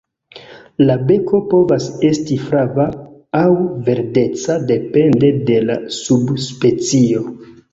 La 0.85 0.93
beko 1.09 1.41
povas 1.51 1.89
esti 2.09 2.37
flava 2.47 2.87
aŭ 3.41 3.45
verdeca 3.91 4.57
depende 4.73 5.31
de 5.51 5.63
la 5.69 5.77
subspecio. 6.01 7.25